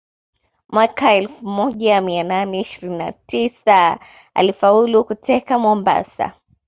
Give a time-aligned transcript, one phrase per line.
[0.69, 3.99] Mwaka elfu moja mia nane ishirini na tisa
[4.33, 6.33] alifaulu kuteka Mombasa